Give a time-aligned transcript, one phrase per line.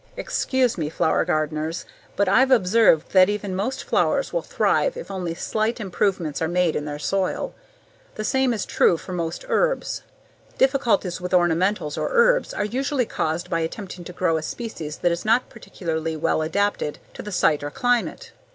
[0.17, 5.35] Excuse me, flower gardeners, but I've observed that even most flowers will thrive if only
[5.35, 7.53] slight improvements are made in their soil.
[8.15, 10.01] The same is true for most herbs.
[10.57, 15.11] Difficulties with ornamentals or herbs are usually caused by attempting to grow a species that
[15.11, 18.31] is not particularly well adapted to the site or climate.